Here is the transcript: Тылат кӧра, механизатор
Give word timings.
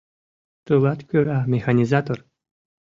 Тылат 0.65 0.99
кӧра, 1.09 1.39
механизатор 1.53 2.19